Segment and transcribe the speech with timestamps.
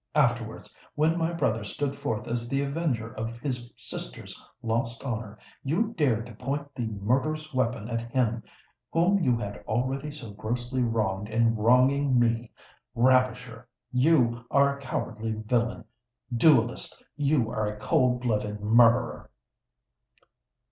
[0.15, 5.93] Afterwards, when my brother stood forth as the avenger of his sister's lost honour, you
[5.95, 8.41] dared to point the murderous weapon at him
[8.91, 12.49] whom you had already so grossly wronged in wronging me.
[12.95, 19.29] Ravisher, you are a cowardly villain!—duellist, you are a cold blooded murderer!"